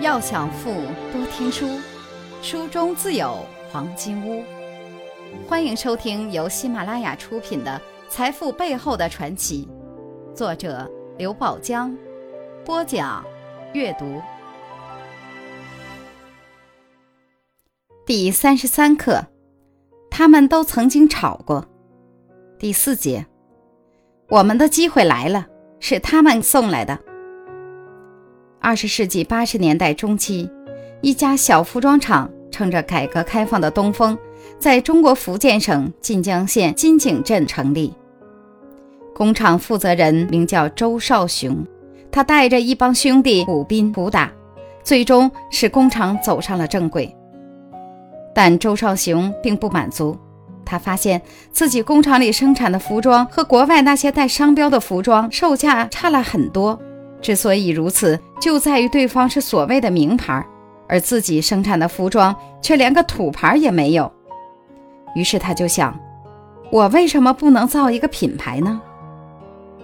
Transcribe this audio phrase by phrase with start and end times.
[0.00, 0.72] 要想富，
[1.12, 1.78] 多听书，
[2.42, 4.42] 书中自有黄金屋。
[5.48, 9.68] 欢迎收听由喜马拉雅出品的《财富背后的传奇》，
[10.36, 11.96] 作者刘宝江，
[12.64, 13.24] 播讲
[13.72, 14.20] 阅读。
[18.04, 19.24] 第三十三课，
[20.10, 21.64] 他们都曾经吵过。
[22.58, 23.24] 第四节，
[24.28, 25.46] 我们的机会来了，
[25.78, 26.98] 是他们送来的。
[28.64, 30.48] 二十世纪八十年代中期，
[31.02, 34.16] 一家小服装厂乘着改革开放的东风，
[34.58, 37.92] 在中国福建省晋江县金井镇成立。
[39.14, 41.62] 工厂负责人名叫周少雄，
[42.10, 44.32] 他带着一帮兄弟苦拼苦打，
[44.82, 47.14] 最终使工厂走上了正轨。
[48.34, 50.16] 但周少雄并不满足，
[50.64, 51.20] 他发现
[51.52, 56.80] 自己工厂里生产的服装和国外那些带商标的服装售价差了很多。
[57.24, 60.46] 之所以如此，就在于对方是所谓的名牌，
[60.86, 64.12] 而自己生产的服装却连个土牌也没有。
[65.14, 65.98] 于是他就想，
[66.70, 68.78] 我为什么不能造一个品牌呢？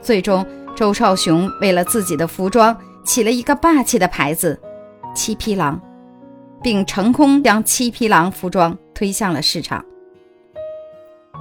[0.00, 4.56] 最终，周少雄为了自己的服装起了一个霸气的牌子
[5.12, 5.80] “七匹狼”，
[6.62, 9.84] 并成功将七匹狼服装推向了市场。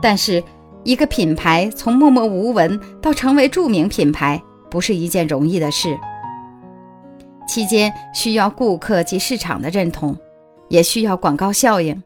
[0.01, 0.43] 但是，
[0.83, 4.41] 一个品牌从默默无闻到成为著名品牌。
[4.73, 5.95] 不是一件容易的事，
[7.47, 10.17] 期间需要顾客及市场的认同，
[10.67, 12.01] 也需要广告效应。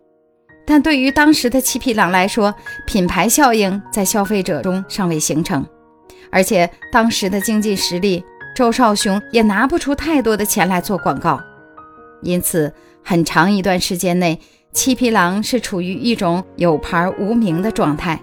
[0.65, 2.53] 但对于当时的七匹狼来说，
[2.85, 5.65] 品牌效应在消费者中尚未形成，
[6.29, 8.21] 而且当时的经济实力，
[8.53, 11.39] 周少雄也拿不出太多的钱来做广告。
[12.21, 14.41] 因此，很长一段时间内，
[14.73, 18.21] 七匹狼是处于一种有牌无名的状态。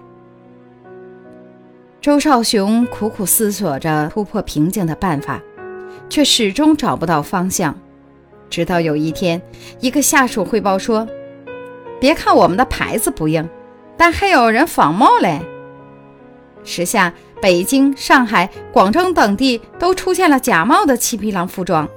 [2.05, 5.41] 周少雄苦苦思索着突破瓶颈的办法，
[6.07, 7.75] 却始终找不到方向。
[8.47, 9.41] 直到有一天，
[9.79, 11.07] 一个下属汇报说
[11.99, 13.49] ：“别看我们的牌子不硬，
[13.97, 15.41] 但还有人仿冒嘞。”
[16.63, 21.89] 时下，北京、上海、广州等地都出现了假冒的七匹狼服装，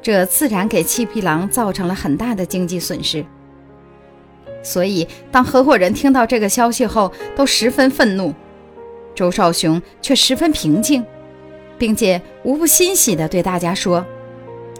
[0.00, 3.26] 这自然给七匹狼造成了很大的经济损失。
[4.62, 8.32] 所以，当合伙人听到这个消息后，都十分愤怒。
[9.14, 11.04] 周少雄却十分平静，
[11.78, 14.04] 并且无不欣喜地对大家说：“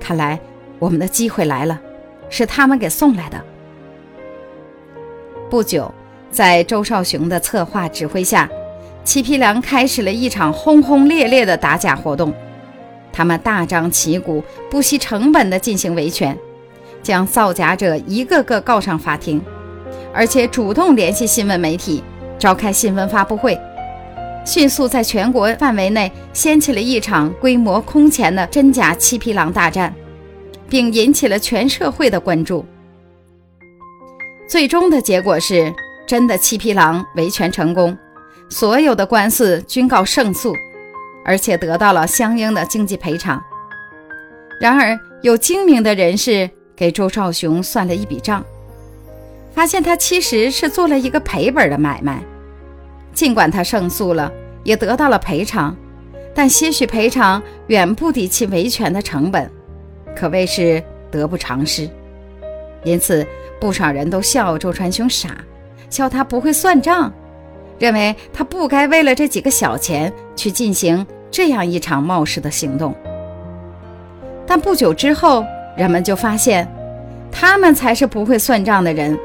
[0.01, 0.39] 看来
[0.79, 1.81] 我们的机会来了，
[2.29, 3.41] 是他们给送来的。”
[5.49, 5.93] 不久，
[6.31, 8.51] 在周少雄的策划指挥下，
[9.05, 12.33] 七匹狼开始了一场轰轰烈烈的打假活动。
[13.13, 16.37] 他们大张旗鼓、不惜成本地进行维权，
[17.01, 19.41] 将造假者一个个告上法庭，
[20.13, 22.03] 而且主动联系新闻媒体，
[22.37, 23.57] 召开新闻发布会。
[24.45, 29.95] 迅速在全国范围内掀起了一场规模空前的真假七匹狼大战，
[30.69, 32.65] 并引起了全社会的关注。
[34.47, 35.73] 最终的结果是，
[36.07, 37.97] 真的七匹狼维权成功，
[38.51, 40.55] 所有的官司均告胜诉，
[41.25, 43.43] 而且得到了相应的经济赔偿。
[44.61, 48.45] 然而，有精明的人士给周少雄算了一笔账，
[49.55, 52.23] 发现他其实是做了一个赔本的买卖。
[53.15, 54.31] 尽管他胜诉了，
[54.65, 55.75] 也得到了赔偿，
[56.35, 59.49] 但些许赔偿远不抵其维权的成本，
[60.17, 61.89] 可谓是得不偿失。
[62.83, 63.27] 因此，
[63.61, 65.29] 不少人都笑周传雄傻，
[65.89, 67.11] 笑他不会算账，
[67.79, 72.95] 认为他不该为了这几个小钱去进行这样一场冒失的行动。
[74.47, 75.45] 但不久之后，
[75.77, 76.69] 人们就发现，
[77.31, 79.19] 他们才是不会算账的人，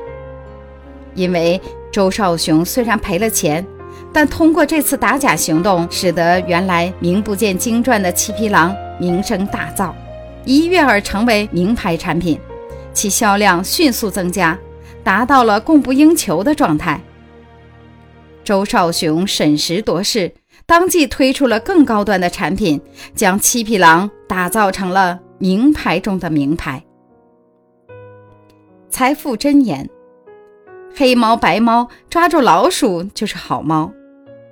[1.16, 1.60] 因为
[1.92, 3.66] 周少雄虽然赔了钱。
[4.12, 9.94] 但通过这次打假行动，使得原来名不见经传的七匹狼名声大噪，
[10.46, 12.40] 一跃而成为名牌产品，
[12.92, 14.58] 其销量迅速增加，
[15.04, 17.00] 达到了供不应求的状态。
[18.44, 20.34] 周少雄审时度势，
[20.66, 22.82] 当即推出了更高端的产品，
[23.14, 26.84] 将七匹狼打造成了名牌中的名牌。
[28.90, 29.88] 财富箴言：
[30.96, 33.94] 黑猫白猫抓住老鼠就是好猫。